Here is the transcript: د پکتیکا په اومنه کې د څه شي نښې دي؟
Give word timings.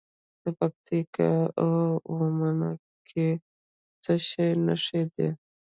د 0.43 0.45
پکتیکا 0.59 1.31
په 1.55 1.65
اومنه 2.11 2.71
کې 3.09 3.27
د 3.39 3.41
څه 4.03 4.13
شي 4.27 4.47
نښې 4.65 5.01
دي؟ 5.15 5.29